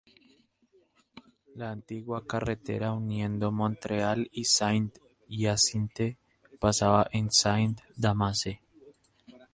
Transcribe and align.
La 1.53 1.69
antigua 1.69 2.25
carretera 2.25 2.91
uniendo 2.91 3.51
Montreal 3.51 4.27
y 4.31 4.45
Saint-Hyacinthe 4.45 6.17
pasaba 6.59 7.07
en 7.11 7.29
Saint-Damase. 7.29 8.61